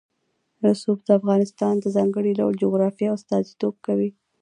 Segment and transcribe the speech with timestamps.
[0.65, 4.09] رسوب د افغانستان د ځانګړي ډول جغرافیه استازیتوب کوي.